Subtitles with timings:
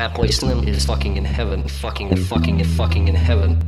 [0.00, 1.62] Fatboy Slim is fucking in heaven.
[1.68, 2.99] Fucking fucking fucking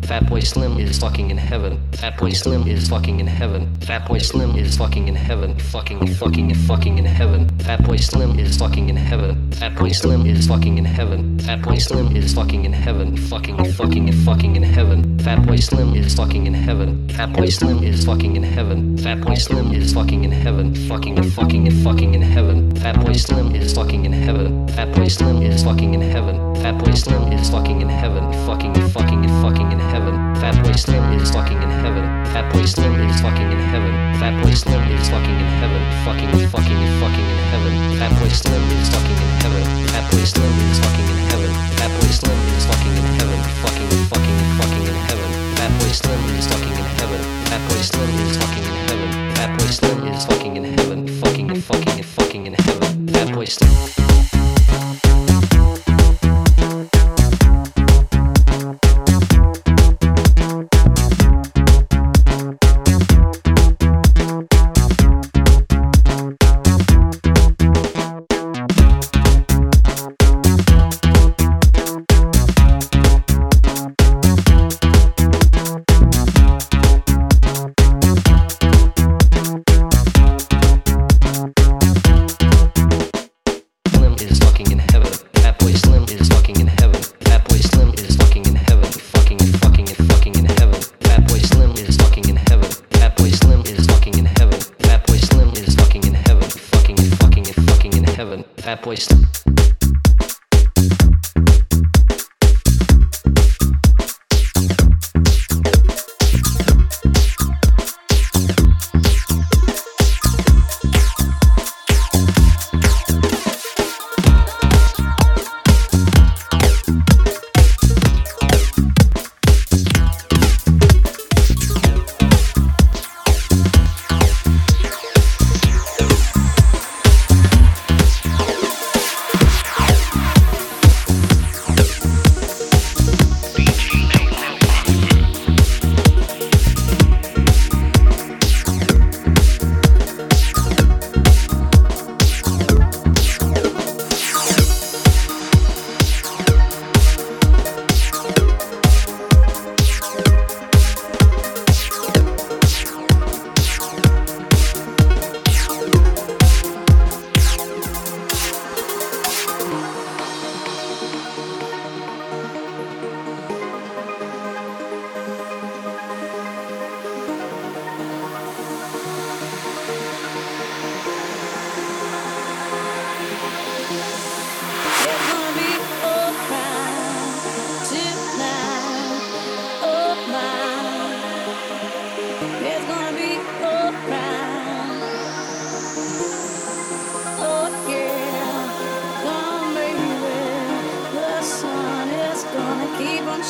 [0.02, 1.78] Fatboy Slim is fucking in heaven.
[1.92, 3.72] Fatboy Slim is fucking in heaven.
[3.78, 5.56] Fatboy Slim is fucking in heaven.
[5.58, 7.46] Fucking fucking fucking in heaven.
[7.58, 9.48] Fatboy Slim is fucking in heaven.
[9.50, 11.38] Fatboy Slim is fucking in heaven.
[11.38, 13.16] Fatboy Slim is fucking in heaven.
[13.16, 15.18] Fucking fucking fucking in heaven.
[15.18, 17.06] Fatboy Slim is fucking in heaven.
[17.08, 18.96] Fatboy Slim is fucking in heaven.
[18.98, 20.74] Fatboy Slim is fucking in heaven.
[20.88, 22.72] Fucking fucking fucking in heaven.
[22.72, 24.66] Fatboy Slim is fucking in heaven.
[24.66, 26.51] Fatboy Slim is fucking in heaven.
[26.60, 28.32] Fatboy Slim is fucking in heaven.
[28.46, 30.14] Fucking fucking and fucking in heaven.
[30.36, 32.04] Fatboy Slim is fucking in heaven.
[32.32, 33.92] Fatboy Slim is fucking in heaven.
[34.20, 35.82] Fatboy Slim is fucking in heaven.
[36.04, 37.72] Fucking fucking and fucking in heaven.
[37.98, 39.62] Fatboy Slim is fucking in heaven.
[39.92, 41.52] Fatboy Slim is fucking in heaven.
[41.78, 43.40] Fatboy Slim is fucking in heaven.
[43.62, 45.30] Fucking fucking and fucking in heaven.
[45.56, 47.20] Fatboy Slim is fucking in heaven.
[47.48, 49.10] Fatboy Slim is fucking in heaven.
[49.36, 51.08] Fatboy Slim is fucking in heaven.
[51.20, 53.06] Fucking fucking and fucking in heaven.
[53.06, 54.31] Fatboy Slim.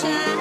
[0.02, 0.31] sunshine.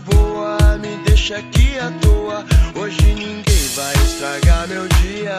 [0.00, 2.44] boa me deixa aqui à toa.
[2.74, 5.36] Hoje ninguém vai estragar meu dia.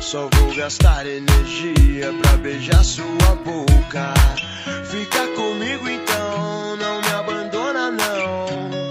[0.00, 4.14] Só vou gastar energia pra beijar sua boca.
[4.90, 8.81] Fica comigo então, não me abandona não.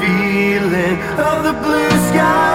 [0.00, 2.49] feeling of the blue sky.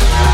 [0.00, 0.31] Bye.